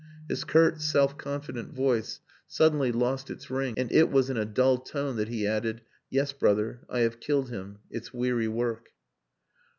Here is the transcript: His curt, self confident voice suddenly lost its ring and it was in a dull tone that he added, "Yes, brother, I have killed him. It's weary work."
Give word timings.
His 0.27 0.43
curt, 0.43 0.81
self 0.81 1.15
confident 1.15 1.75
voice 1.75 2.21
suddenly 2.47 2.91
lost 2.91 3.29
its 3.29 3.51
ring 3.51 3.75
and 3.77 3.91
it 3.91 4.09
was 4.09 4.31
in 4.31 4.37
a 4.37 4.45
dull 4.45 4.79
tone 4.79 5.15
that 5.17 5.27
he 5.27 5.45
added, 5.45 5.83
"Yes, 6.09 6.33
brother, 6.33 6.81
I 6.89 7.01
have 7.01 7.19
killed 7.19 7.51
him. 7.51 7.81
It's 7.91 8.11
weary 8.11 8.47
work." 8.47 8.89